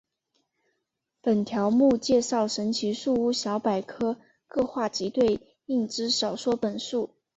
[1.21, 7.11] 本条目介绍神奇树屋小百科各话及对应之小说本数。